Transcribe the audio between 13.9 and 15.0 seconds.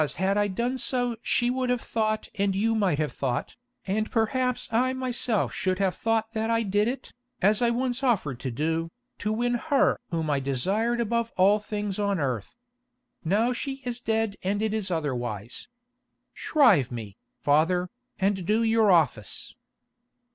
dead and it is